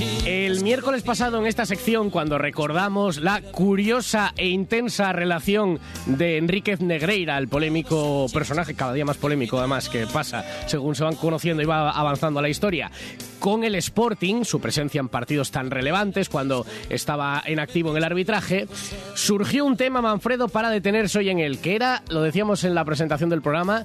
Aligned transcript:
El 0.00 0.62
miércoles 0.62 1.02
pasado 1.02 1.38
en 1.38 1.46
esta 1.46 1.66
sección, 1.66 2.08
cuando 2.08 2.38
recordamos 2.38 3.20
la 3.20 3.42
curiosa 3.42 4.32
e 4.38 4.48
intensa 4.48 5.12
relación 5.12 5.80
de 6.06 6.38
Enríquez 6.38 6.80
Negreira, 6.80 7.36
el 7.36 7.48
polémico 7.48 8.26
personaje, 8.32 8.74
cada 8.74 8.94
día 8.94 9.04
más 9.04 9.18
polémico 9.18 9.58
además, 9.58 9.90
que 9.90 10.06
pasa 10.06 10.44
según 10.66 10.94
se 10.94 11.04
van 11.04 11.16
conociendo 11.16 11.62
y 11.62 11.66
va 11.66 11.90
avanzando 11.90 12.40
la 12.40 12.48
historia, 12.48 12.90
con 13.38 13.64
el 13.64 13.74
Sporting, 13.74 14.44
su 14.44 14.60
presencia 14.60 15.00
en 15.00 15.08
partidos 15.08 15.50
tan 15.50 15.70
relevantes, 15.70 16.28
cuando 16.28 16.64
estaba 16.88 17.42
en 17.44 17.58
activo 17.58 17.90
en 17.90 17.96
el 17.98 18.04
arbitraje, 18.04 18.68
surgió 19.14 19.64
un 19.64 19.76
tema, 19.76 20.00
Manfredo, 20.00 20.48
para 20.48 20.70
detenerse 20.70 21.18
hoy 21.18 21.28
en 21.28 21.40
él, 21.40 21.58
que 21.58 21.74
era, 21.74 22.02
lo 22.08 22.22
decíamos 22.22 22.64
en 22.64 22.74
la 22.74 22.84
presentación 22.84 23.28
del 23.30 23.42
programa, 23.42 23.84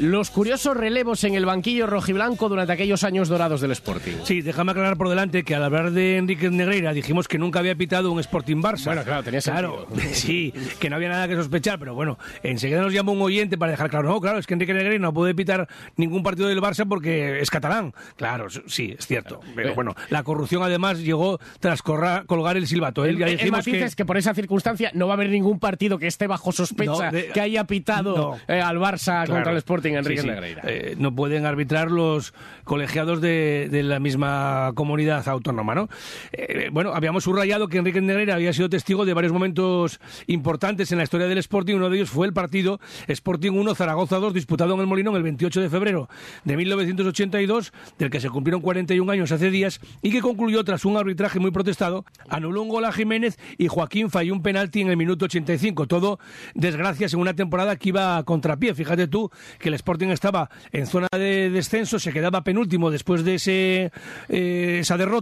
los 0.00 0.30
curiosos 0.30 0.76
relevos 0.76 1.24
en 1.24 1.36
el 1.36 1.46
banquillo 1.46 1.86
rojiblanco 1.86 2.48
durante 2.48 2.72
aquellos 2.72 3.04
años 3.04 3.28
dorados 3.28 3.60
del 3.60 3.70
Sporting. 3.70 4.16
Sí, 4.24 4.42
déjame 4.42 4.72
aclarar 4.72 4.96
por 4.96 5.08
delante 5.08 5.37
que 5.44 5.54
al 5.54 5.64
hablar 5.64 5.90
de 5.92 6.16
Enrique 6.16 6.50
Negreira 6.50 6.92
dijimos 6.92 7.28
que 7.28 7.38
nunca 7.38 7.58
había 7.58 7.74
pitado 7.74 8.10
un 8.12 8.20
Sporting 8.20 8.56
Barça. 8.62 8.86
Bueno, 8.86 9.02
claro, 9.04 9.22
tenía 9.22 9.40
Claro, 9.40 9.86
sentido. 9.88 10.08
sí, 10.14 10.52
que 10.80 10.90
no 10.90 10.96
había 10.96 11.08
nada 11.08 11.28
que 11.28 11.34
sospechar, 11.36 11.78
pero 11.78 11.94
bueno, 11.94 12.18
enseguida 12.42 12.80
nos 12.80 12.92
llamó 12.92 13.12
un 13.12 13.22
oyente 13.22 13.56
para 13.58 13.72
dejar 13.72 13.90
claro, 13.90 14.08
no, 14.08 14.20
claro, 14.20 14.38
es 14.38 14.46
que 14.46 14.54
Enrique 14.54 14.74
Negreira 14.74 14.98
no 15.00 15.12
puede 15.14 15.34
pitar 15.34 15.68
ningún 15.96 16.22
partido 16.22 16.48
del 16.48 16.60
Barça 16.60 16.86
porque 16.88 17.40
es 17.40 17.50
catalán. 17.50 17.92
Claro, 18.16 18.46
sí, 18.66 18.94
es 18.98 19.06
cierto. 19.06 19.40
Pero 19.54 19.74
bueno, 19.74 19.94
la 20.10 20.22
corrupción 20.22 20.62
además 20.62 20.98
llegó 21.00 21.38
tras 21.60 21.82
corra- 21.82 22.24
colgar 22.26 22.56
el 22.56 22.66
silbato. 22.66 23.04
Él 23.04 23.18
ya 23.18 23.26
el 23.26 23.36
dijimos 23.38 23.64
que... 23.64 23.82
es 23.84 23.96
que 23.96 24.04
por 24.04 24.16
esa 24.16 24.34
circunstancia 24.34 24.90
no 24.94 25.06
va 25.06 25.14
a 25.14 25.16
haber 25.16 25.30
ningún 25.30 25.58
partido 25.58 25.98
que 25.98 26.06
esté 26.06 26.26
bajo 26.26 26.52
sospecha 26.52 27.06
No, 27.06 27.12
de- 27.12 27.28
que 27.28 27.40
haya 27.40 27.64
pitado 27.64 28.16
No. 28.16 28.36
eh, 28.54 28.60
al 28.60 28.78
Barça 28.78 29.24
Claro. 29.24 29.34
contra 29.34 29.52
el 29.52 29.58
Sporting 29.58 29.92
Enrique 29.94 30.22
Sí, 30.22 30.26
sí. 30.28 30.30
Negreira. 30.32 30.62
Eh, 30.66 30.94
no 30.98 31.14
pueden 31.14 31.46
arbitrar 31.46 31.90
los 31.90 32.32
colegiados 32.64 33.20
de, 33.20 33.68
de 33.70 33.82
la 33.82 33.98
misma 34.00 34.72
comunidad 34.74 35.27
autónoma, 35.28 35.74
¿no? 35.74 35.88
Eh, 36.32 36.70
bueno, 36.72 36.92
habíamos 36.94 37.24
subrayado 37.24 37.68
que 37.68 37.78
Enrique 37.78 38.00
Negreira 38.00 38.34
había 38.34 38.52
sido 38.52 38.68
testigo 38.68 39.04
de 39.04 39.14
varios 39.14 39.32
momentos 39.32 40.00
importantes 40.26 40.92
en 40.92 40.98
la 40.98 41.04
historia 41.04 41.26
del 41.26 41.38
Sporting. 41.38 41.76
Uno 41.76 41.90
de 41.90 41.96
ellos 41.96 42.10
fue 42.10 42.26
el 42.26 42.32
partido 42.32 42.80
Sporting 43.06 43.52
1 43.52 43.74
Zaragoza 43.74 44.16
2 44.16 44.34
disputado 44.34 44.74
en 44.74 44.80
el 44.80 44.86
Molinón 44.86 45.16
el 45.16 45.22
28 45.22 45.60
de 45.60 45.70
febrero 45.70 46.08
de 46.44 46.56
1982, 46.56 47.72
del 47.98 48.10
que 48.10 48.20
se 48.20 48.30
cumplieron 48.30 48.60
41 48.60 49.10
años 49.10 49.32
hace 49.32 49.50
días 49.50 49.80
y 50.02 50.10
que 50.10 50.20
concluyó 50.20 50.64
tras 50.64 50.84
un 50.84 50.96
arbitraje 50.96 51.38
muy 51.38 51.50
protestado. 51.50 52.04
Anuló 52.28 52.62
un 52.62 52.68
gol 52.68 52.84
a 52.84 52.92
Jiménez 52.92 53.38
y 53.56 53.68
Joaquín 53.68 54.10
falló 54.10 54.32
un 54.32 54.42
penalti 54.42 54.80
en 54.80 54.88
el 54.88 54.96
minuto 54.96 55.26
85. 55.26 55.86
Todo 55.86 56.18
desgracias 56.54 57.14
en 57.14 57.20
una 57.20 57.34
temporada 57.34 57.76
que 57.76 57.90
iba 57.90 58.16
a 58.16 58.22
contrapié. 58.24 58.74
Fíjate 58.74 59.08
tú 59.08 59.30
que 59.58 59.68
el 59.68 59.74
Sporting 59.74 60.08
estaba 60.08 60.50
en 60.72 60.86
zona 60.86 61.08
de 61.12 61.50
descenso, 61.50 61.98
se 61.98 62.12
quedaba 62.12 62.42
penúltimo 62.42 62.90
después 62.90 63.24
de 63.24 63.34
ese, 63.34 63.92
eh, 64.28 64.78
esa 64.80 64.96
derrota 64.96 65.17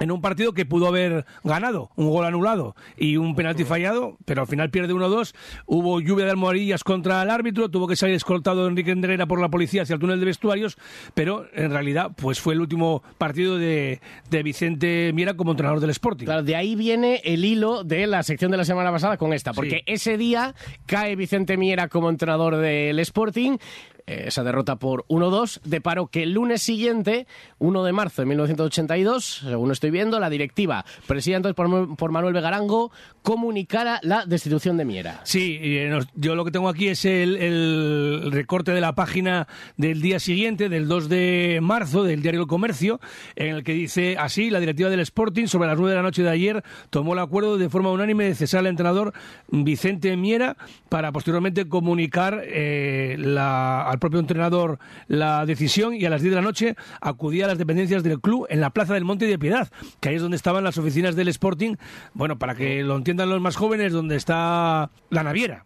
en 0.00 0.10
un 0.10 0.20
partido 0.20 0.54
que 0.54 0.66
pudo 0.66 0.88
haber 0.88 1.24
ganado, 1.44 1.88
un 1.94 2.10
gol 2.10 2.24
anulado 2.24 2.74
y 2.96 3.16
un 3.16 3.36
penalti 3.36 3.62
fallado, 3.64 4.16
pero 4.24 4.40
al 4.40 4.48
final 4.48 4.68
pierde 4.68 4.92
1-2. 4.92 5.36
Hubo 5.66 6.00
lluvia 6.00 6.24
de 6.24 6.32
almohadillas 6.32 6.82
contra 6.82 7.22
el 7.22 7.30
árbitro, 7.30 7.68
tuvo 7.68 7.86
que 7.86 7.94
salir 7.94 8.16
escoltado 8.16 8.66
Enrique 8.66 8.90
Endrera 8.90 9.26
por 9.26 9.40
la 9.40 9.48
policía 9.50 9.82
hacia 9.82 9.94
el 9.94 10.00
túnel 10.00 10.18
de 10.18 10.26
vestuarios, 10.26 10.76
pero 11.14 11.46
en 11.54 11.70
realidad 11.70 12.10
pues 12.16 12.40
fue 12.40 12.54
el 12.54 12.60
último 12.60 13.04
partido 13.18 13.56
de, 13.56 14.00
de 14.30 14.42
Vicente 14.42 15.12
Miera 15.14 15.34
como 15.36 15.52
entrenador 15.52 15.78
del 15.78 15.90
Sporting. 15.90 16.24
Claro, 16.24 16.42
de 16.42 16.56
ahí 16.56 16.74
viene 16.74 17.20
el 17.24 17.44
hilo 17.44 17.84
de 17.84 18.08
la 18.08 18.24
sección 18.24 18.50
de 18.50 18.56
la 18.56 18.64
semana 18.64 18.90
pasada 18.90 19.16
con 19.16 19.32
esta, 19.32 19.52
porque 19.52 19.76
Sí. 19.86 19.92
ese 19.92 20.18
día 20.18 20.56
cae 20.86 21.14
Vicente 21.14 21.56
Miera 21.56 21.86
como 21.86 22.10
entrenador 22.10 22.56
del 22.56 22.98
Sporting, 22.98 23.58
esa 24.06 24.44
derrota 24.44 24.76
por 24.76 25.04
1-2, 25.08 25.60
de 25.62 25.80
paro 25.80 26.08
que 26.08 26.22
el 26.22 26.32
lunes 26.32 26.62
siguiente, 26.62 27.26
1 27.58 27.84
de 27.84 27.92
marzo 27.92 28.22
de 28.22 28.26
1982, 28.26 29.42
según 29.48 29.70
estoy 29.70 29.90
viendo, 29.90 30.20
la 30.20 30.30
directiva, 30.30 30.84
presidida 31.06 31.38
entonces 31.38 31.56
por, 31.56 31.96
por 31.96 32.10
Manuel 32.12 32.34
Vegarango, 32.34 32.90
comunicara 33.24 34.00
la 34.02 34.26
destitución 34.26 34.76
de 34.76 34.84
Miera. 34.84 35.22
Sí, 35.24 35.58
eh, 35.62 35.98
yo 36.14 36.34
lo 36.34 36.44
que 36.44 36.50
tengo 36.50 36.68
aquí 36.68 36.88
es 36.88 37.06
el, 37.06 38.30
recorte 38.30 38.72
de 38.72 38.82
la 38.82 38.94
página 38.94 39.48
del 39.78 40.02
día 40.02 40.20
siguiente, 40.20 40.68
del 40.68 40.86
2 40.88 41.08
de 41.08 41.58
marzo, 41.62 42.04
del 42.04 42.20
diario 42.20 42.42
El 42.42 42.46
Comercio, 42.46 43.00
en 43.34 43.56
el 43.56 43.64
que 43.64 43.72
dice 43.72 44.18
así, 44.18 44.50
la 44.50 44.60
directiva 44.60 44.90
del 44.90 45.00
Sporting 45.00 45.46
sobre 45.46 45.68
las 45.68 45.78
9 45.78 45.92
de 45.92 45.96
la 45.96 46.02
noche 46.02 46.22
de 46.22 46.28
ayer 46.28 46.62
tomó 46.90 47.14
el 47.14 47.18
acuerdo 47.18 47.56
de 47.56 47.70
forma 47.70 47.90
unánime 47.90 48.24
de 48.24 48.34
cesar 48.34 48.60
al 48.60 48.66
entrenador 48.66 49.14
Vicente 49.48 50.14
Miera 50.18 50.58
para 50.90 51.10
posteriormente 51.10 51.66
comunicar 51.66 52.42
eh, 52.44 53.16
al 53.38 53.98
propio 54.00 54.20
entrenador 54.20 54.78
la 55.08 55.46
decisión 55.46 55.94
y 55.94 56.04
a 56.04 56.10
las 56.10 56.20
10 56.20 56.32
de 56.32 56.36
la 56.36 56.42
noche 56.42 56.76
acudía 57.00 57.46
a 57.46 57.48
las 57.48 57.58
dependencias 57.58 58.02
del 58.02 58.20
club 58.20 58.46
en 58.50 58.60
la 58.60 58.68
Plaza 58.68 58.92
del 58.92 59.06
Monte 59.06 59.24
de 59.24 59.38
Piedad, 59.38 59.70
que 60.00 60.10
ahí 60.10 60.16
es 60.16 60.22
donde 60.22 60.36
estaban 60.36 60.62
las 60.62 60.76
oficinas 60.76 61.16
del 61.16 61.28
Sporting, 61.28 61.76
bueno, 62.12 62.38
para 62.38 62.54
que 62.54 62.82
lo 62.82 62.96
entiendan 62.96 63.13
los 63.16 63.40
más 63.40 63.56
jóvenes, 63.56 63.92
donde 63.92 64.16
está 64.16 64.90
la 65.10 65.22
naviera. 65.22 65.64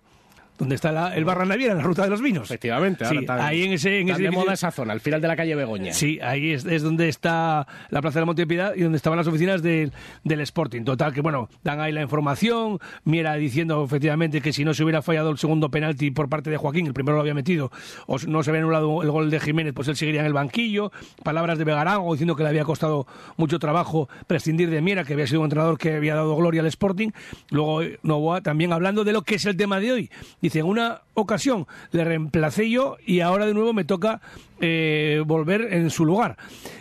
Donde 0.59 0.75
está 0.75 0.91
la- 0.93 1.15
el 1.17 1.25
barra 1.25 1.45
naviera, 1.45 1.75
la 1.75 1.83
ruta 1.83 2.03
de 2.03 2.11
los 2.11 2.21
vinos. 2.21 2.45
Efectivamente, 2.51 3.05
ahora 3.05 3.21
Sí, 3.21 3.27
tan- 3.27 3.41
ahí 3.41 3.63
en 3.63 3.73
ese, 3.73 4.01
en 4.01 4.09
ese 4.09 4.23
de 4.23 4.31
moda 4.31 4.53
esa 4.53 4.71
zona, 4.71 4.93
al 4.93 5.01
final 5.01 5.21
de 5.21 5.29
la 5.29 5.37
calle 5.37 5.55
Begoña. 5.55 5.93
Sí, 5.93 6.19
ahí 6.23 6.53
es, 6.53 6.65
es 6.65 6.83
donde 6.83 7.09
está 7.09 7.67
la 7.91 8.01
Plaza 8.03 8.25
de 8.25 8.47
Piedad 8.47 8.75
y 8.75 8.83
donde 8.83 8.97
estaban 8.97 9.17
las 9.17 9.27
oficinas 9.27 9.63
del- 9.63 9.93
del 10.25 10.41
Sporting. 10.41 10.83
Total, 10.85 11.13
que 11.13 11.21
bueno, 11.21 11.49
dan 11.63 11.81
ahí 11.81 11.93
la 11.93 12.03
información, 12.03 12.79
Miera 13.05 13.35
diciendo 13.35 13.85
efectivamente 13.85 14.41
que 14.41 14.53
si 14.53 14.65
no 14.65 14.75
se 14.75 14.83
hubiera 14.83 15.01
fallado 15.03 15.31
el 15.31 15.39
segundo 15.39 15.71
penalti 15.71 16.11
por 16.11 16.29
parte 16.29 16.51
de 16.51 16.57
Joaquín, 16.57 16.87
el 16.87 16.93
primero 16.95 17.15
lo 17.17 17.21
había 17.21 17.35
metido, 17.35 17.71
o 18.07 18.17
no 18.27 18.43
se 18.43 18.51
había 18.51 18.61
anulado 18.63 19.03
el 19.03 19.11
gol 19.11 19.31
de 19.31 19.39
Jiménez, 19.41 19.73
pues 19.75 19.89
él 19.89 19.97
seguiría 19.97 20.21
en 20.21 20.27
el 20.27 20.33
banquillo. 20.33 20.91
Palabras 21.23 21.59
de 21.59 21.65
Vegarango 21.65 22.13
diciendo 22.13 22.35
que 22.37 22.43
le 22.43 22.49
había 22.49 22.65
costado 22.65 23.07
mucho 23.37 23.59
trabajo 23.59 24.09
prescindir 24.27 24.71
de 24.71 24.81
Miera, 24.83 25.05
que 25.05 25.13
había 25.15 25.27
sido 25.27 25.41
un 25.41 25.47
entrenador 25.47 25.79
que 25.79 25.95
había 25.95 26.15
dado 26.15 26.35
gloria 26.37 26.61
al 26.63 26.67
Sporting. 26.67 27.11
Luego 27.51 27.83
eh, 27.83 27.99
Novoa 28.03 28.41
también 28.43 28.73
hablando 28.73 29.05
de 29.05 29.13
lo 29.13 29.23
que 29.23 29.37
es 29.37 29.45
el 29.47 29.57
tema 29.57 29.79
de 29.81 29.93
hoy. 29.93 30.11
En 30.57 30.67
una 30.67 31.03
ocasión 31.21 31.67
le 31.93 32.05
reemplacé 32.05 32.69
yo 32.71 32.97
y 33.07 33.21
ahora 33.21 33.47
de 33.47 33.55
nuevo 33.55 33.73
me 33.73 33.85
toca 33.85 34.21
eh, 34.61 35.23
volver 35.27 35.73
en 35.73 35.89
su 35.91 36.05
lugar. 36.05 36.37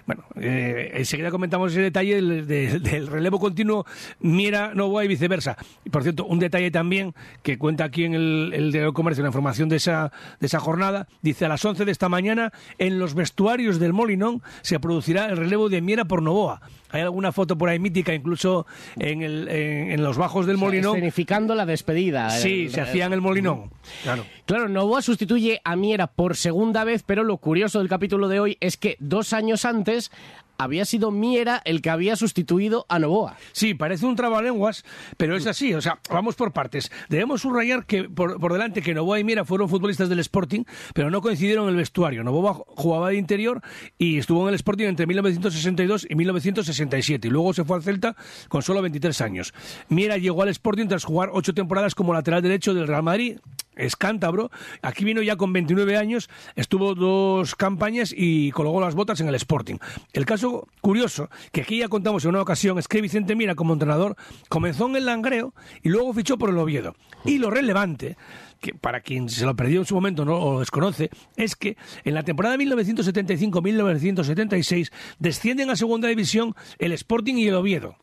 Bueno, 0.07 0.23
eh, 0.39 0.91
enseguida 0.95 1.29
comentamos 1.31 1.71
ese 1.71 1.81
detalle 1.81 2.15
del, 2.15 2.47
del- 2.47 2.81
del 2.81 3.07
relevo 3.07 3.39
continuo 3.39 3.85
Miera, 4.19 4.73
Novoa 4.73 5.05
y 5.05 5.07
viceversa. 5.07 5.57
Y 5.85 5.89
por 5.89 6.01
cierto, 6.03 6.25
un 6.25 6.39
detalle 6.39 6.71
también 6.71 7.13
que 7.43 7.57
cuenta 7.57 7.83
aquí 7.83 8.03
en 8.05 8.13
el, 8.15 8.51
el 8.55 8.71
del 8.71 8.93
Comercio, 8.93 9.21
la 9.23 9.29
información 9.29 9.69
de 9.69 9.75
esa, 9.75 10.11
de 10.39 10.47
esa 10.47 10.59
jornada, 10.59 11.07
dice 11.21 11.45
a 11.45 11.49
las 11.49 11.63
11 11.63 11.85
de 11.85 11.91
esta 11.91 12.09
mañana 12.09 12.51
en 12.79 12.97
los 12.99 13.13
vestuarios 13.13 13.79
del 13.79 13.93
Molinón 13.93 14.41
se 14.61 14.79
producirá 14.79 15.25
el 15.27 15.37
relevo 15.37 15.69
de 15.69 15.81
Miera 15.81 16.05
por 16.05 16.21
Novoa. 16.23 16.61
Hay 16.89 17.01
alguna 17.01 17.31
foto 17.33 17.57
por 17.57 17.67
ahí 17.69 17.79
mítica, 17.79 18.13
incluso 18.13 18.65
en, 18.97 19.21
el, 19.21 19.49
en, 19.49 19.91
en 19.91 20.03
los 20.03 20.17
bajos 20.17 20.45
del 20.47 20.57
Molinón. 20.57 20.95
Escenificando 20.95 21.53
la 21.53 21.65
despedida. 21.65 22.29
Sí, 22.29 22.63
El- 22.65 22.71
se 22.71 22.81
hacía 22.81 23.05
en 23.05 23.13
el 23.13 23.19
Molinón. 23.21 23.69
Claro. 24.03 24.23
Claro, 24.45 24.69
Novoa 24.69 25.01
sustituye 25.01 25.61
a 25.63 25.75
Miera 25.75 26.07
por 26.07 26.35
segunda 26.35 26.83
vez, 26.83 27.03
pero 27.03 27.23
lo 27.23 27.37
curioso 27.37 27.79
del 27.79 27.89
capítulo 27.89 28.27
de 28.27 28.39
hoy 28.39 28.57
es 28.59 28.77
que 28.77 28.95
dos 28.99 29.33
años 29.33 29.65
antes 29.65 30.11
había 30.57 30.85
sido 30.85 31.11
Miera 31.11 31.61
el 31.65 31.81
que 31.81 31.89
había 31.89 32.15
sustituido 32.15 32.85
a 32.89 32.99
Novoa. 32.99 33.37
Sí, 33.51 33.73
parece 33.73 34.05
un 34.05 34.15
trabalenguas, 34.15 34.83
pero 35.17 35.35
es 35.35 35.45
así. 35.47 35.73
O 35.73 35.81
sea, 35.81 35.99
vamos 36.09 36.35
por 36.35 36.51
partes. 36.51 36.91
Debemos 37.09 37.41
subrayar 37.41 37.85
que 37.85 38.05
por, 38.05 38.39
por 38.39 38.53
delante 38.53 38.81
que 38.81 38.93
Novoa 38.93 39.19
y 39.19 39.23
Miera 39.23 39.45
fueron 39.45 39.69
futbolistas 39.69 40.09
del 40.09 40.19
Sporting, 40.19 40.63
pero 40.93 41.09
no 41.09 41.21
coincidieron 41.21 41.65
en 41.65 41.71
el 41.71 41.75
vestuario. 41.75 42.23
Novoa 42.23 42.53
jugaba 42.67 43.09
de 43.09 43.17
interior 43.17 43.61
y 43.97 44.17
estuvo 44.17 44.43
en 44.43 44.49
el 44.49 44.55
Sporting 44.55 44.85
entre 44.85 45.05
1962 45.05 46.07
y 46.09 46.15
1967. 46.15 47.27
Y 47.27 47.31
luego 47.31 47.53
se 47.53 47.63
fue 47.63 47.77
al 47.77 47.83
Celta 47.83 48.15
con 48.47 48.61
solo 48.61 48.81
23 48.81 49.21
años. 49.21 49.53
Miera 49.89 50.17
llegó 50.17 50.41
al 50.41 50.49
Sporting 50.49 50.87
tras 50.87 51.03
jugar 51.03 51.29
ocho 51.33 51.53
temporadas 51.53 51.95
como 51.95 52.13
lateral 52.13 52.41
derecho 52.41 52.73
del 52.73 52.87
Real 52.87 53.03
Madrid. 53.03 53.37
Es 53.77 53.95
cántabro. 53.95 54.51
Aquí 54.81 55.05
vino 55.05 55.21
ya 55.21 55.37
con 55.37 55.53
29 55.53 55.95
años, 55.97 56.29
estuvo 56.55 56.95
dos 56.95 57.53
campañas 57.55 58.13
y 58.15 58.51
colgó 58.51 58.79
las 58.81 58.95
botas 58.95 59.21
en 59.21 59.27
el 59.27 59.35
Sporting. 59.35 59.75
El 60.13 60.25
caso 60.25 60.67
curioso, 60.81 61.29
que 61.51 61.61
aquí 61.61 61.77
ya 61.79 61.87
contamos 61.87 62.25
en 62.25 62.31
una 62.31 62.41
ocasión, 62.41 62.79
es 62.79 62.87
que 62.87 63.01
Vicente 63.01 63.35
Mira, 63.35 63.53
como 63.55 63.73
entrenador, 63.73 64.15
comenzó 64.49 64.87
en 64.87 64.95
el 64.95 65.05
Langreo 65.05 65.53
y 65.83 65.89
luego 65.89 66.11
fichó 66.13 66.37
por 66.37 66.49
el 66.49 66.57
Oviedo. 66.57 66.95
Y 67.23 67.37
lo 67.37 67.51
relevante, 67.51 68.17
que 68.59 68.73
para 68.73 69.01
quien 69.01 69.29
se 69.29 69.45
lo 69.45 69.55
perdió 69.55 69.79
en 69.79 69.85
su 69.85 69.95
momento 69.95 70.25
no 70.25 70.39
lo 70.39 70.59
desconoce, 70.59 71.09
es 71.35 71.55
que 71.55 71.77
en 72.03 72.15
la 72.15 72.23
temporada 72.23 72.57
1975-1976 72.57 74.91
descienden 75.19 75.69
a 75.69 75.75
segunda 75.75 76.07
división 76.07 76.55
el 76.79 76.93
Sporting 76.93 77.35
y 77.35 77.47
el 77.47 77.55
Oviedo, 77.55 77.97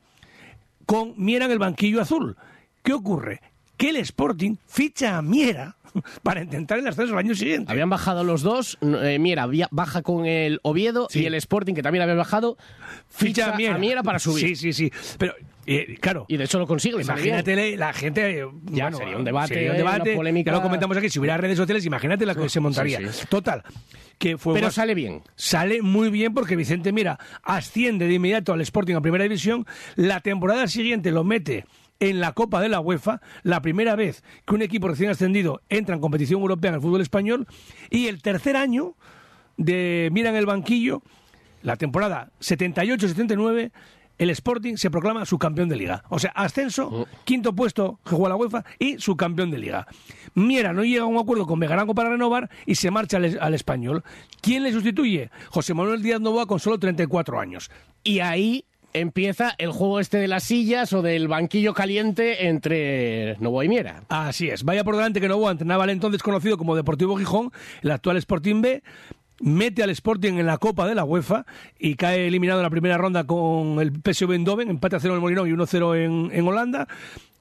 con 0.87 1.15
Miera 1.17 1.47
en 1.47 1.53
el 1.53 1.59
banquillo 1.59 2.01
azul 2.01 2.37
¿Qué 2.85 2.93
ocurre? 2.93 3.41
Que 3.77 3.91
el 3.91 3.97
Sporting 3.97 4.57
ficha 4.67 5.17
a 5.19 5.23
Miera 5.23 5.77
para 6.23 6.43
intentar 6.43 6.79
el 6.79 6.87
ascenso 6.87 7.13
el 7.13 7.19
año 7.19 7.35
siguiente. 7.35 7.71
Habían 7.71 7.91
bajado 7.91 8.25
los 8.25 8.43
dos. 8.43 8.79
eh, 8.83 9.19
Miera 9.19 9.47
baja 9.71 10.03
con 10.03 10.27
el 10.27 10.61
Oviedo 10.63 11.09
Sí. 11.11 11.21
y 11.23 11.27
el 11.27 11.35
Sporting, 11.35 11.75
que 11.75 11.83
también 11.83 12.03
había 12.03 12.15
bajado, 12.15 12.57
ficha, 13.09 13.53
a, 13.55 13.79
Miera. 13.79 14.03
para 14.03 14.19
subir. 14.19 14.47
Sí, 14.49 14.57
sí, 14.57 14.73
sí. 14.73 14.93
Pero, 15.19 15.35
eh, 15.67 15.97
claro, 16.01 16.27
Y 16.29 16.37
de 16.37 16.45
hecho 16.45 16.59
lo 16.59 16.67
consigue. 16.67 17.01
Imagínate 17.01 17.77
la 17.77 17.93
gente. 17.93 18.41
eh, 18.41 18.47
Ya, 18.71 18.93
sería 18.93 19.17
un 19.17 19.25
debate, 19.25 19.55
sería 19.55 19.71
un 19.73 19.77
debate, 19.77 20.11
una 20.11 20.17
polémica. 20.17 20.51
Ya 20.51 20.57
lo 20.57 20.63
comentamos 20.63 20.97
aquí. 20.97 21.09
Si 21.11 21.19
hubiera 21.19 21.37
redes 21.37 21.57
sociales, 21.57 21.85
imagínate 21.87 22.27
la 22.27 22.35
que 22.35 22.49
se 22.49 22.61
montaría. 22.61 23.13
sí. 23.13 23.27
Total. 23.29 23.63
Que 24.19 24.39
fue 24.39 24.55
Pero 24.55 24.69
más- 24.69 24.75
sale 24.75 24.95
bien. 24.95 25.23
Sale 25.35 25.83
muy 25.83 26.09
bien 26.09 26.33
porque 26.35 26.55
Vicente 26.55 26.93
Mira 26.93 27.19
asciende 27.43 28.07
de 28.07 28.15
inmediato 28.15 28.53
al 28.53 28.61
Sporting 28.61 28.95
a 28.95 29.01
Primera 29.01 29.25
División. 29.25 29.67
La 29.97 30.21
temporada 30.21 30.69
siguiente 30.69 31.11
lo 31.11 31.25
mete 31.25 31.65
en 32.01 32.21
la 32.21 32.33
Copa 32.33 32.61
de 32.61 32.69
la 32.69 32.81
UEFA, 32.81 33.21
la 33.43 33.63
primera 33.63 33.97
vez 33.97 34.23
que 34.47 34.55
un 34.55 34.63
equipo 34.63 34.89
recién 34.89 35.11
ascendido 35.11 35.63
entra 35.69 35.95
en 35.95 36.01
competición 36.01 36.41
europea 36.41 36.71
en 36.71 36.77
el 36.77 36.81
fútbol 36.81 37.01
español. 37.01 37.47
Y 37.91 38.09
el 38.09 38.23
tercer 38.23 38.57
año 38.57 38.95
de 39.57 40.09
Mira 40.13 40.31
en 40.31 40.37
el 40.37 40.47
banquillo, 40.47 41.03
la 41.63 41.77
temporada 41.77 42.31
78-79, 42.41 43.73
el 44.19 44.31
Sporting 44.31 44.77
se 44.77 44.91
proclama 44.91 45.27
su 45.27 45.39
campeón 45.39 45.69
de 45.69 45.77
liga. 45.77 46.05
O 46.09 46.19
sea, 46.19 46.31
ascenso, 46.31 47.09
quinto 47.25 47.55
puesto 47.55 47.99
que 48.05 48.15
juega 48.15 48.31
la 48.31 48.37
UEFA 48.37 48.65
y 48.79 48.99
su 48.99 49.17
campeón 49.17 49.51
de 49.51 49.59
liga. 49.59 49.87
Miera 50.35 50.73
no 50.73 50.85
llega 50.85 51.03
a 51.03 51.07
un 51.07 51.19
acuerdo 51.19 51.47
con 51.47 51.59
Megarango 51.59 51.95
para 51.95 52.11
renovar 52.11 52.49
y 52.67 52.77
se 52.77 52.91
marcha 52.91 53.17
al, 53.17 53.39
al 53.41 53.55
español. 53.55 54.05
¿Quién 54.41 54.63
le 54.63 54.73
sustituye? 54.73 55.31
José 55.49 55.75
Manuel 55.75 56.03
Díaz 56.03 56.21
Novoa 56.21 56.47
con 56.47 56.61
solo 56.61 56.79
34 56.79 57.41
años. 57.41 57.71
Y 58.05 58.21
ahí 58.21 58.65
empieza 58.95 59.55
el 59.59 59.71
juego 59.73 60.01
este 60.01 60.17
de 60.19 60.29
las 60.29 60.45
sillas 60.45 60.93
o 60.93 61.03
del 61.03 61.29
banquillo 61.29 61.75
caliente 61.75 62.47
entre 62.47 63.37
Novoa 63.41 63.65
y 63.65 63.69
Miera. 63.69 64.05
Así 64.09 64.49
es. 64.49 64.65
Vaya 64.65 64.85
por 64.85 64.97
delante 64.97 65.21
que 65.21 65.29
Novoa 65.29 65.51
entrenaba 65.51 65.85
al 65.85 65.91
entonces 65.91 66.23
conocido 66.23 66.57
como 66.57 66.77
Deportivo 66.77 67.17
Gijón, 67.17 67.53
el 67.83 67.91
actual 67.91 68.17
Sporting 68.17 68.63
B. 68.63 68.83
Mete 69.41 69.83
al 69.83 69.91
Sporting 69.91 70.35
en 70.35 70.47
la 70.47 70.59
Copa 70.59 70.87
de 70.87 70.95
la 70.95 71.05
UEFA 71.05 71.45
y 71.77 71.97
cae 71.97 72.29
eliminado 72.29 72.61
en 72.61 72.63
la 72.63 72.71
primera 72.71 72.97
ronda 72.97 73.25
con 73.25 73.81
el 73.81 73.91
PSV 73.91 74.33
Eindhoven, 74.33 74.71
empate 74.71 74.97
a 74.97 75.01
cero 75.01 75.15
en 75.15 75.17
el 75.17 75.23
Molinón 75.23 75.49
y 75.49 75.53
1-0 75.53 75.97
en, 75.97 76.31
en 76.33 76.49
Holanda. 76.49 76.87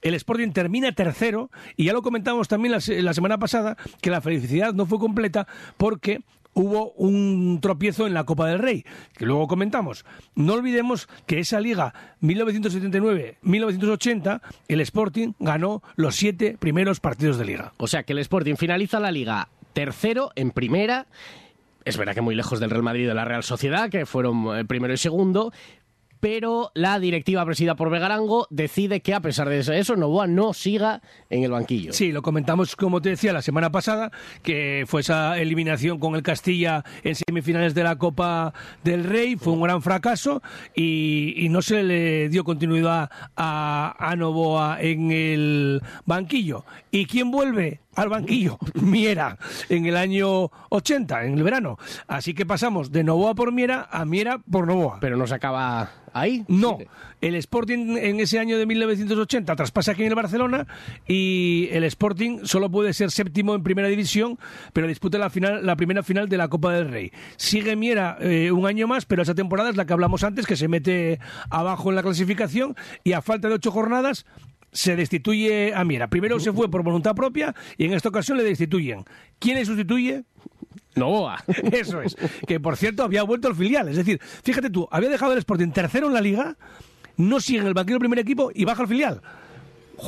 El 0.02 0.14
Sporting 0.14 0.50
termina 0.50 0.90
tercero 0.92 1.50
y 1.76 1.84
ya 1.84 1.92
lo 1.92 2.02
comentamos 2.02 2.48
también 2.48 2.72
la 2.72 3.14
semana 3.14 3.38
pasada 3.38 3.76
que 4.02 4.10
la 4.10 4.20
felicidad 4.20 4.74
no 4.74 4.86
fue 4.86 4.98
completa 4.98 5.46
porque 5.76 6.20
hubo 6.54 6.92
un 6.92 7.58
tropiezo 7.60 8.06
en 8.06 8.14
la 8.14 8.24
Copa 8.24 8.48
del 8.48 8.60
Rey, 8.60 8.86
que 9.16 9.26
luego 9.26 9.46
comentamos. 9.46 10.06
No 10.34 10.54
olvidemos 10.54 11.06
que 11.26 11.40
esa 11.40 11.60
liga 11.60 11.92
1979-1980, 12.22 14.40
el 14.68 14.80
Sporting 14.80 15.34
ganó 15.38 15.82
los 15.96 16.16
siete 16.16 16.56
primeros 16.58 17.00
partidos 17.00 17.36
de 17.38 17.44
liga. 17.44 17.74
O 17.76 17.86
sea 17.86 18.04
que 18.04 18.12
el 18.12 18.20
Sporting 18.20 18.54
finaliza 18.56 18.98
la 19.00 19.12
liga 19.12 19.50
tercero 19.72 20.30
en 20.36 20.50
primera. 20.50 21.06
Es 21.84 21.96
verdad 21.98 22.14
que 22.14 22.22
muy 22.22 22.34
lejos 22.34 22.58
del 22.60 22.70
Real 22.70 22.82
Madrid 22.82 23.02
y 23.02 23.06
de 23.06 23.14
la 23.14 23.26
Real 23.26 23.42
Sociedad, 23.42 23.90
que 23.90 24.06
fueron 24.06 24.58
eh, 24.58 24.64
primero 24.64 24.94
y 24.94 24.96
segundo. 24.96 25.52
Pero 26.24 26.72
la 26.72 26.98
directiva 27.00 27.44
presidida 27.44 27.74
por 27.74 27.90
Vegarango 27.90 28.46
decide 28.48 29.02
que 29.02 29.12
a 29.12 29.20
pesar 29.20 29.46
de 29.46 29.58
eso, 29.58 29.94
Novoa 29.94 30.26
no 30.26 30.54
siga 30.54 31.02
en 31.28 31.42
el 31.42 31.50
banquillo. 31.50 31.92
Sí, 31.92 32.12
lo 32.12 32.22
comentamos, 32.22 32.76
como 32.76 33.02
te 33.02 33.10
decía, 33.10 33.34
la 33.34 33.42
semana 33.42 33.70
pasada, 33.70 34.10
que 34.42 34.84
fue 34.86 35.02
esa 35.02 35.38
eliminación 35.38 35.98
con 35.98 36.14
el 36.14 36.22
Castilla 36.22 36.82
en 37.02 37.14
semifinales 37.14 37.74
de 37.74 37.84
la 37.84 37.96
Copa 37.96 38.54
del 38.82 39.04
Rey, 39.04 39.36
fue 39.36 39.52
un 39.52 39.60
gran 39.60 39.82
fracaso 39.82 40.42
y, 40.74 41.46
no 41.50 41.60
se 41.60 41.82
le 41.82 42.30
dio 42.30 42.42
continuidad 42.42 43.10
a, 43.36 43.94
a 43.98 44.16
Novoa 44.16 44.78
en 44.80 45.10
el 45.10 45.82
banquillo. 46.06 46.64
¿Y 46.90 47.04
quién 47.04 47.30
vuelve? 47.30 47.80
Al 47.96 48.08
banquillo, 48.08 48.58
Miera, 48.74 49.38
en 49.68 49.86
el 49.86 49.96
año 49.96 50.50
80, 50.70 51.24
en 51.24 51.34
el 51.34 51.42
verano. 51.42 51.78
Así 52.06 52.34
que 52.34 52.46
pasamos 52.46 52.92
de 52.92 53.04
Novoa 53.04 53.34
por 53.34 53.52
Miera 53.52 53.88
a 53.90 54.04
Miera 54.04 54.38
por 54.38 54.66
Novoa. 54.66 54.98
Pero 55.00 55.16
no 55.16 55.26
se 55.26 55.34
acaba 55.34 55.90
ahí. 56.14 56.44
No, 56.48 56.78
el 57.20 57.34
Sporting 57.34 57.96
en 57.98 58.20
ese 58.20 58.38
año 58.38 58.56
de 58.56 58.64
1980 58.64 59.56
traspasa 59.56 59.92
aquí 59.92 60.02
en 60.02 60.08
el 60.08 60.14
Barcelona 60.14 60.66
y 61.06 61.68
el 61.72 61.84
Sporting 61.84 62.40
solo 62.44 62.70
puede 62.70 62.92
ser 62.94 63.10
séptimo 63.10 63.54
en 63.54 63.62
primera 63.62 63.88
división, 63.88 64.38
pero 64.72 64.86
disputa 64.86 65.18
la 65.18 65.28
final, 65.28 65.66
la 65.66 65.76
primera 65.76 66.02
final 66.02 66.28
de 66.28 66.36
la 66.38 66.48
Copa 66.48 66.72
del 66.72 66.88
Rey. 66.88 67.12
Sigue 67.36 67.76
Miera 67.76 68.16
eh, 68.20 68.50
un 68.52 68.66
año 68.66 68.86
más, 68.86 69.04
pero 69.04 69.22
esa 69.22 69.34
temporada 69.34 69.70
es 69.70 69.76
la 69.76 69.84
que 69.84 69.92
hablamos 69.92 70.22
antes, 70.24 70.46
que 70.46 70.56
se 70.56 70.68
mete 70.68 71.18
abajo 71.50 71.90
en 71.90 71.96
la 71.96 72.02
clasificación 72.02 72.76
y 73.02 73.12
a 73.12 73.22
falta 73.22 73.48
de 73.48 73.54
ocho 73.54 73.70
jornadas 73.70 74.24
se 74.74 74.96
destituye 74.96 75.72
a 75.74 75.84
Miera. 75.84 76.08
Primero 76.08 76.38
se 76.38 76.52
fue 76.52 76.70
por 76.70 76.82
voluntad 76.82 77.14
propia 77.14 77.54
y 77.78 77.86
en 77.86 77.94
esta 77.94 78.10
ocasión 78.10 78.36
le 78.36 78.44
destituyen. 78.44 79.04
¿Quién 79.38 79.56
le 79.56 79.64
sustituye? 79.64 80.24
Novoa. 80.96 81.42
Eso 81.72 82.02
es. 82.02 82.16
Que 82.46 82.60
por 82.60 82.76
cierto 82.76 83.04
había 83.04 83.22
vuelto 83.22 83.48
al 83.48 83.54
filial. 83.54 83.88
Es 83.88 83.96
decir, 83.96 84.20
fíjate 84.42 84.68
tú, 84.68 84.86
había 84.90 85.08
dejado 85.08 85.32
el 85.32 85.38
Sporting 85.38 85.70
tercero 85.70 86.08
en 86.08 86.12
la 86.12 86.20
liga, 86.20 86.58
no 87.16 87.40
sigue 87.40 87.60
en 87.60 87.66
el 87.68 87.74
banquillo 87.74 87.94
del 87.94 88.00
primer 88.00 88.18
equipo 88.18 88.50
y 88.52 88.64
baja 88.64 88.82
al 88.82 88.88
filial. 88.88 89.22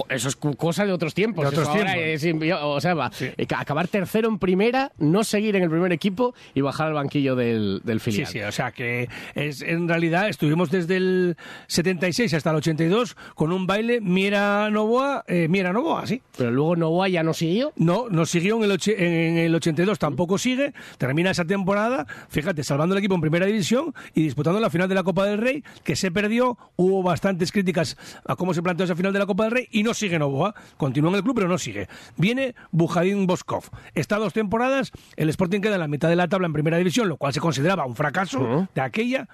Eso 0.09 0.29
es 0.29 0.37
cosa 0.37 0.85
de 0.87 0.93
otros 0.93 1.15
tiempos. 1.15 1.43
De 1.44 1.49
otros 1.49 1.73
tiempos. 1.73 1.94
es 1.97 2.27
o 2.62 2.81
sea, 2.81 2.94
va, 2.94 3.11
eh, 3.21 3.47
ca- 3.47 3.61
acabar 3.61 3.88
tercero 3.88 4.29
en 4.29 4.38
primera, 4.38 4.93
no 4.99 5.25
seguir 5.25 5.56
en 5.56 5.62
el 5.62 5.71
primer 5.71 5.93
equipo 5.93 6.35
y 6.55 6.61
bajar 6.61 6.88
al 6.88 6.94
banquillo 6.94 7.37
del, 7.37 7.81
del 7.85 8.00
Sí, 8.00 8.11
filial. 8.12 8.27
sí, 8.27 8.41
o 8.41 8.53
sea 8.53 8.73
que 8.73 9.09
es, 9.35 9.62
en 9.62 9.88
realidad 9.88 10.29
estuvimos 10.29 10.71
desde 10.71 10.97
el 10.97 11.37
76 11.69 12.33
hasta 12.35 12.50
el 12.50 12.56
82 12.56 13.17
con 13.35 13.53
un 13.53 13.67
baile 13.67 14.00
Miera 14.00 14.71
Novoa, 14.71 15.25
eh, 15.27 15.49
Miera 15.49 15.73
Novoa, 15.73 16.06
sí. 16.06 16.23
Pero 16.37 16.50
luego 16.50 16.77
Novoa 16.77 17.09
ya 17.09 17.23
no 17.23 17.35
siguió. 17.35 17.73
No, 17.77 18.09
no 18.11 18.27
siguió 18.27 18.56
en 18.56 18.65
el, 18.65 18.71
oche- 18.73 18.94
en 18.99 19.38
el 19.38 19.55
82, 19.55 19.99
tampoco 19.99 20.38
sigue. 20.38 20.73
Termina 20.99 21.31
esa 21.31 21.44
temporada, 21.44 22.06
fíjate, 22.29 22.62
salvando 22.65 22.94
el 22.94 22.99
equipo 22.99 23.15
en 23.15 23.21
primera 23.21 23.47
división 23.47 23.94
y 24.15 24.23
disputando 24.23 24.61
la 24.61 24.71
final 24.71 24.88
de 24.88 24.94
la 24.94 25.03
Copa 25.03 25.25
del 25.27 25.38
Rey, 25.38 25.65
que 25.85 25.97
se 25.97 26.11
perdió. 26.11 26.59
Hubo 26.77 27.03
bastantes 27.03 27.53
críticas 27.53 27.97
a 28.27 28.37
cómo 28.37 28.55
se 28.55 28.62
planteó 28.62 28.85
esa 28.85 28.94
final 28.97 29.12
de 29.12 29.19
la 29.19 29.27
Copa 29.27 29.44
del 29.44 29.53
Rey 29.53 29.69
y 29.76 29.82
no 29.82 29.93
sigue 29.93 30.19
Novoa. 30.19 30.55
Continúa 30.78 31.11
en 31.11 31.17
el 31.17 31.23
club, 31.23 31.34
pero 31.37 31.49
no 31.49 31.58
sigue. 31.58 31.87
Viene 32.17 32.55
Bujadín 32.70 33.26
Boskov. 33.26 33.64
Está 33.94 34.17
dos 34.17 34.32
temporadas, 34.32 34.90
el 35.17 35.28
Sporting 35.28 35.61
queda 35.61 35.75
en 35.75 35.81
la 35.81 35.87
mitad 35.88 36.08
de 36.08 36.17
la 36.17 36.28
tabla 36.28 36.46
en 36.46 36.55
primera 36.55 36.78
división, 36.78 37.11
lo 37.11 37.19
cual 37.19 37.34
se 37.34 37.40
consideraba 37.40 37.84
un 37.84 37.94
fracaso 37.94 38.67
de 38.75 38.81
aquella. 38.81 39.28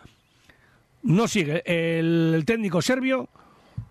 No 1.02 1.28
sigue. 1.28 1.62
El, 1.64 2.32
el 2.34 2.44
técnico 2.44 2.82
serbio, 2.82 3.28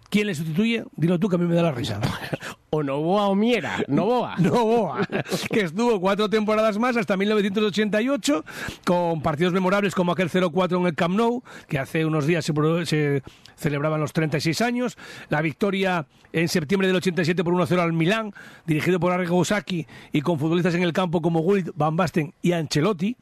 ¿quién 0.10 0.28
le 0.28 0.36
sustituye? 0.36 0.84
Dilo 0.98 1.20
tú 1.20 1.30
que 1.30 1.38
a 1.38 1.40
mí 1.40 1.46
me 1.46 1.56
da 1.56 1.64
la 1.64 1.72
risa. 1.72 2.02
O 2.74 2.84
Novoa 2.84 3.28
o 3.28 3.36
Miera. 3.36 3.84
Novoa. 3.90 4.36
Novoa, 4.40 5.06
que 5.52 5.60
estuvo 5.60 6.00
cuatro 6.00 6.30
temporadas 6.30 6.78
más 6.78 6.96
hasta 6.96 7.18
1988, 7.18 8.46
con 8.86 9.22
partidos 9.22 9.52
memorables 9.52 9.94
como 9.94 10.14
aquel 10.14 10.30
0-4 10.30 10.80
en 10.80 10.86
el 10.86 10.96
Camp 10.96 11.18
Nou, 11.18 11.44
que 11.68 11.80
hace 11.80 12.06
unos 12.06 12.26
días 12.26 12.46
se, 12.46 13.24
celebraban 13.58 14.00
los 14.00 14.14
36 14.14 14.62
años, 14.62 14.98
la 15.28 15.42
victoria 15.42 16.08
en 16.32 16.48
septiembre 16.48 16.88
del 16.88 16.96
87 16.96 17.44
por 17.44 17.54
1-0 17.56 17.78
al 17.78 17.92
Milán, 17.92 18.34
dirigido 18.66 19.02
por 19.02 19.12
Arrigo 19.12 19.44
Sacchi 19.44 19.86
y 20.14 20.22
con 20.22 20.40
futbolistas 20.40 20.74
en 20.74 20.84
el 20.84 20.94
campo 20.94 21.22
como 21.22 21.42
Gullit, 21.42 21.72
Van 21.76 21.98
Basten 21.98 22.34
y 22.42 22.54
Ancelotti, 22.54 23.18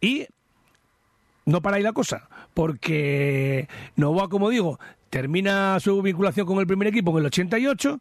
y 0.00 0.26
no 1.46 1.62
para 1.62 1.76
ahí 1.76 1.84
la 1.84 1.92
cosa, 1.92 2.28
porque 2.54 3.68
Novoa, 3.94 4.28
como 4.28 4.50
digo, 4.50 4.80
termina 5.10 5.78
su 5.80 6.02
vinculación 6.02 6.46
con 6.46 6.58
el 6.58 6.66
primer 6.66 6.88
equipo 6.88 7.10
en 7.12 7.18
el 7.18 7.26
88, 7.26 8.00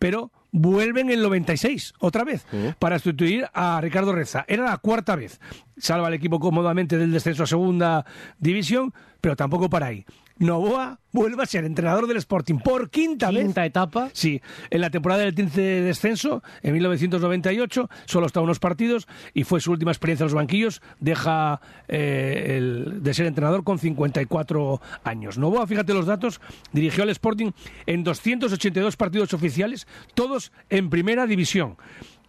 pero 0.00 0.32
vuelve 0.50 1.02
en 1.02 1.10
el 1.10 1.22
96, 1.22 1.94
otra 2.00 2.24
vez, 2.24 2.44
para 2.80 2.98
sustituir 2.98 3.46
a 3.52 3.80
Ricardo 3.80 4.12
Reza. 4.12 4.44
Era 4.48 4.64
la 4.64 4.78
cuarta 4.78 5.14
vez. 5.14 5.38
Salva 5.76 6.08
al 6.08 6.14
equipo 6.14 6.40
cómodamente 6.40 6.98
del 6.98 7.12
descenso 7.12 7.44
a 7.44 7.46
segunda 7.46 8.04
división, 8.38 8.92
pero 9.20 9.36
tampoco 9.36 9.70
para 9.70 9.86
ahí. 9.86 10.04
Novoa 10.40 10.98
vuelve 11.12 11.42
a 11.42 11.46
ser 11.46 11.64
entrenador 11.66 12.06
del 12.06 12.16
Sporting 12.16 12.56
por 12.58 12.88
quinta, 12.90 13.30
vez. 13.30 13.42
Quinta 13.44 13.66
etapa. 13.66 14.08
Sí, 14.14 14.40
en 14.70 14.80
la 14.80 14.88
temporada 14.88 15.22
del 15.22 15.34
15 15.34 15.60
de 15.60 15.80
descenso, 15.82 16.42
en 16.62 16.72
1998, 16.72 17.90
solo 18.06 18.26
está 18.26 18.40
unos 18.40 18.58
partidos 18.58 19.06
y 19.34 19.44
fue 19.44 19.60
su 19.60 19.70
última 19.70 19.90
experiencia 19.92 20.24
en 20.24 20.28
los 20.28 20.34
banquillos. 20.34 20.80
Deja 20.98 21.60
eh, 21.88 22.56
el- 22.56 23.02
de 23.02 23.12
ser 23.14 23.26
entrenador 23.26 23.64
con 23.64 23.78
54 23.78 24.80
años. 25.04 25.36
Novoa, 25.36 25.66
fíjate 25.66 25.92
los 25.92 26.06
datos, 26.06 26.40
dirigió 26.72 27.02
al 27.02 27.10
Sporting 27.10 27.52
en 27.84 28.02
282 28.02 28.96
partidos 28.96 29.34
oficiales, 29.34 29.86
todos 30.14 30.52
en 30.70 30.88
primera 30.88 31.26
división. 31.26 31.76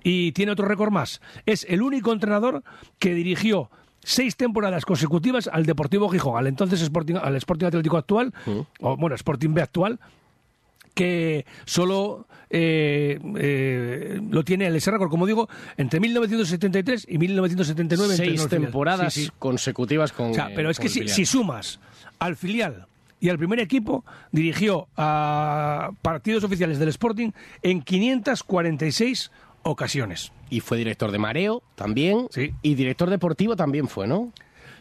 Y 0.03 0.33
tiene 0.33 0.51
otro 0.51 0.67
récord 0.67 0.91
más. 0.91 1.21
Es 1.45 1.65
el 1.69 1.81
único 1.81 2.11
entrenador 2.11 2.63
que 2.99 3.13
dirigió 3.13 3.69
seis 4.03 4.35
temporadas 4.35 4.85
consecutivas 4.85 5.47
al 5.51 5.65
Deportivo 5.65 6.09
Gijón, 6.09 6.37
al 6.37 6.47
entonces 6.47 6.81
Sporting, 6.81 7.15
al 7.21 7.35
Sporting 7.35 7.65
Atlético 7.65 7.97
actual, 7.97 8.33
o 8.79 8.97
bueno, 8.97 9.15
Sporting 9.15 9.53
B 9.53 9.61
actual, 9.61 9.99
que 10.93 11.45
solo 11.65 12.27
eh, 12.49 13.19
eh, 13.37 14.21
lo 14.29 14.43
tiene 14.43 14.67
el 14.67 14.81
récord, 14.81 15.09
como 15.09 15.25
digo, 15.25 15.47
entre 15.77 15.99
1973 15.99 17.07
y 17.09 17.17
1979. 17.17 18.15
Seis 18.17 18.47
temporadas 18.47 19.13
Sí, 19.13 19.25
sí. 19.25 19.31
consecutivas 19.39 20.11
con. 20.11 20.31
O 20.31 20.33
sea, 20.33 20.49
eh, 20.49 20.53
pero 20.55 20.69
es 20.69 20.79
que 20.79 20.89
si, 20.89 21.07
si 21.07 21.25
sumas 21.25 21.79
al 22.19 22.35
filial 22.35 22.87
y 23.21 23.29
al 23.29 23.37
primer 23.37 23.59
equipo 23.59 24.03
dirigió 24.31 24.87
a 24.97 25.91
partidos 26.01 26.43
oficiales 26.43 26.77
del 26.79 26.89
Sporting 26.89 27.31
en 27.61 27.81
546 27.81 29.31
ocasiones. 29.63 30.31
Y 30.49 30.59
fue 30.59 30.77
director 30.77 31.11
de 31.11 31.19
Mareo 31.19 31.63
también. 31.75 32.27
Sí. 32.31 32.53
Y 32.61 32.75
director 32.75 33.09
deportivo 33.09 33.55
también 33.55 33.87
fue, 33.87 34.07
¿no? 34.07 34.31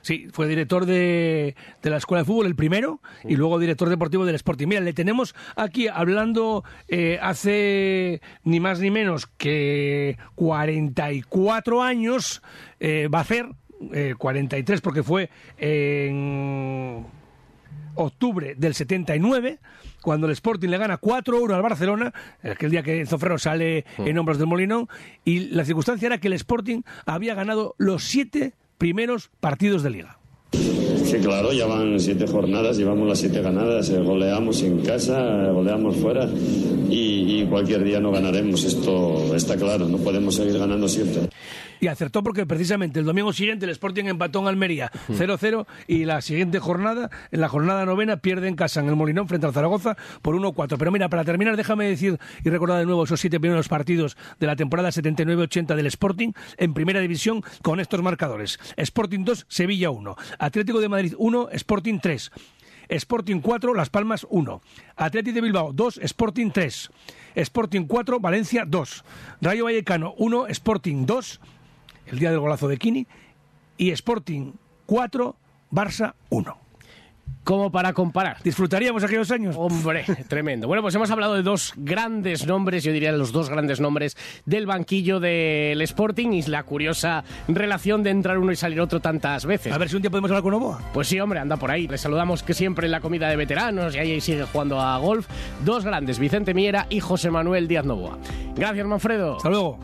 Sí, 0.03 0.29
fue 0.33 0.49
director 0.49 0.87
de, 0.87 1.55
de 1.83 1.91
la 1.91 1.99
Escuela 1.99 2.23
de 2.23 2.25
Fútbol 2.25 2.47
el 2.47 2.57
primero 2.57 3.01
y 3.25 3.37
luego 3.37 3.59
director 3.59 3.89
deportivo 3.89 4.25
del 4.25 4.35
Sporting. 4.35 4.67
Mira, 4.67 4.81
le 4.81 4.93
tenemos 4.93 5.35
aquí 5.57 5.89
hablando 5.89 6.65
eh, 6.89 7.19
hace 7.21 8.21
ni 8.45 8.61
más 8.61 8.81
ni 8.81 8.91
menos 8.91 9.27
que 9.27 10.17
44 10.37 11.83
años, 11.83 12.43
eh, 12.81 13.09
va 13.13 13.19
a 13.19 13.23
hacer 13.23 13.51
eh, 13.93 14.15
43 14.17 14.81
porque 14.81 15.03
fue 15.03 15.29
en 15.59 17.07
octubre 17.95 18.55
del 18.57 18.75
79, 18.75 19.59
cuando 20.03 20.27
el 20.27 20.33
Sporting 20.33 20.69
le 20.69 20.79
gana 20.79 21.01
4-1 21.01 21.55
al 21.55 21.63
Barcelona, 21.63 22.13
aquel 22.43 22.71
día 22.71 22.83
que 22.83 23.01
Enzo 23.01 23.19
Ferro 23.19 23.39
sale 23.39 23.85
en 23.99 24.19
hombros 24.19 24.39
del 24.39 24.47
Molinón, 24.47 24.89
y 25.25 25.51
la 25.51 25.65
circunstancia 25.65 26.07
era 26.07 26.19
que 26.19 26.29
el 26.29 26.35
Sporting 26.35 26.83
había 27.07 27.35
ganado 27.35 27.75
los 27.79 28.05
siete 28.05 28.55
primeros 28.79 29.31
partidos 29.41 29.83
de 29.83 29.91
liga. 29.91 30.19
Sí, 30.53 31.19
claro, 31.19 31.53
ya 31.53 31.67
van 31.67 31.99
siete 31.99 32.27
jornadas, 32.27 32.77
llevamos 32.77 33.09
las 33.09 33.19
siete 33.19 33.41
ganadas, 33.41 33.89
eh, 33.91 33.99
goleamos 33.99 34.63
en 34.63 34.81
casa, 34.81 35.51
goleamos 35.53 35.97
fuera 35.97 36.29
y, 36.89 37.41
y 37.41 37.47
cualquier 37.49 37.85
día 37.85 38.01
no 38.01 38.11
ganaremos, 38.11 38.65
esto 38.65 39.35
está 39.35 39.57
claro, 39.57 39.87
no 39.87 39.99
podemos 39.99 40.35
seguir 40.35 40.59
ganando 40.59 40.89
siempre. 40.89 41.23
Y 41.81 41.87
acertó 41.89 42.23
porque 42.23 42.47
precisamente 42.47 43.01
el 43.01 43.07
domingo 43.07 43.33
siguiente 43.33 43.65
el 43.65 43.71
Sporting 43.71 44.05
empató 44.05 44.41
en 44.41 44.49
Almería 44.49 44.93
0-0 45.09 45.67
y 45.87 46.05
la 46.05 46.21
siguiente 46.21 46.59
jornada, 46.59 47.11
en 47.31 47.41
la 47.41 47.49
jornada 47.49 47.87
novena, 47.87 48.19
pierde 48.19 48.49
en 48.49 48.57
casa 48.57 48.81
en 48.81 48.89
el 48.89 48.97
Molinón 48.97 49.29
frente 49.29 49.47
al 49.47 49.55
Zaragoza 49.55 49.97
por 50.23 50.35
1-4. 50.37 50.77
Pero 50.79 50.91
mira, 50.91 51.09
para 51.09 51.25
terminar, 51.25 51.57
déjame 51.57 51.87
decir 51.87 52.19
y 52.45 52.51
recordar 52.51 52.79
de 52.79 52.87
nuevo 52.87 53.05
esos 53.05 53.21
siete 53.21 53.41
primeros 53.41 53.69
partidos 53.69 54.17
de 54.39 54.47
la 54.47 54.57
temporada 54.57 54.91
79-80 54.91 55.75
del 55.75 55.87
Sporting 55.87 56.33
en 56.59 56.75
primera 56.75 57.01
división 57.01 57.43
con 57.63 57.81
estos 57.81 58.03
marcadores. 58.03 58.59
Sporting 58.77 59.25
2, 59.25 59.47
Sevilla 59.49 59.91
1. 59.91 60.17
Atlético 60.39 60.81
de 60.81 60.89
Madrid 60.89 61.15
1, 61.17 61.49
Sporting 61.53 61.99
3. 61.99 62.31
Sporting 62.91 63.41
4, 63.41 63.75
Las 63.75 63.89
Palmas 63.89 64.27
1. 64.29 64.61
Atlético 64.97 65.35
de 65.37 65.41
Bilbao 65.41 65.73
2, 65.73 65.99
Sporting 65.99 66.51
3. 66.51 66.91
Sporting 67.37 67.85
4, 67.87 68.21
Valencia 68.21 68.65
2. 68.67 69.05
Rayo 69.41 69.65
Vallecano 69.65 70.15
1, 70.19 70.49
Sporting 70.49 71.07
2, 71.07 71.41
el 72.11 72.19
día 72.19 72.31
del 72.31 72.41
golazo 72.41 72.69
de 72.69 72.77
Kini. 72.77 73.07
Y 73.77 73.91
Sporting 73.91 74.53
4, 74.87 75.37
Barça 75.73 76.15
1. 76.31 76.57
Como 77.45 77.73
para 77.73 77.95
comparar. 77.95 78.37
¿Disfrutaríamos 78.45 79.03
aquellos 79.03 79.31
años? 79.31 79.57
Hombre, 79.59 80.05
tremendo. 80.29 80.67
Bueno, 80.69 80.83
pues 80.83 80.95
hemos 80.95 81.11
hablado 81.11 81.35
de 81.35 81.43
dos 81.43 81.73
grandes 81.77 82.47
nombres, 82.47 82.85
yo 82.85 82.93
diría 82.93 83.13
los 83.13 83.33
dos 83.33 83.49
grandes 83.49 83.81
nombres 83.81 84.17
del 84.45 84.67
banquillo 84.67 85.21
del 85.21 85.81
Sporting 85.81 86.33
y 86.33 86.43
la 86.43 86.65
curiosa 86.65 87.25
relación 87.49 88.03
de 88.03 88.11
entrar 88.11 88.39
uno 88.39 88.53
y 88.53 88.57
salir 88.57 88.81
otro 88.81 89.01
tantas 89.01 89.47
veces. 89.47 89.73
A 89.73 89.79
ver 89.79 89.89
si 89.89 89.97
un 89.97 90.03
día 90.03 90.11
podemos 90.11 90.31
hablar 90.31 90.43
con 90.43 90.53
Novoa. 90.53 90.81
Pues 90.93 91.09
sí, 91.09 91.19
hombre, 91.19 91.39
anda 91.39 91.57
por 91.57 91.71
ahí. 91.71 91.89
Le 91.89 91.97
saludamos 91.97 92.43
que 92.43 92.53
siempre 92.53 92.87
en 92.87 92.93
la 92.93 93.01
comida 93.01 93.29
de 93.29 93.37
veteranos 93.37 93.95
y 93.95 93.99
ahí 93.99 94.21
sigue 94.21 94.45
jugando 94.45 94.79
a 94.79 94.99
golf. 94.99 95.27
Dos 95.65 95.85
grandes, 95.85 96.19
Vicente 96.19 96.53
Miera 96.53 96.87
y 96.91 97.01
José 97.01 97.31
Manuel 97.31 97.69
Díaz 97.69 97.87
Novoa. 97.87 98.19
Gracias, 98.55 98.87
Manfredo. 98.87 99.37
Hasta 99.37 99.49
luego. 99.49 99.79